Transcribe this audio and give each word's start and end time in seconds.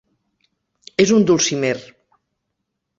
És 1.05 1.13
un 1.19 1.29
dulcimer. 1.29 1.73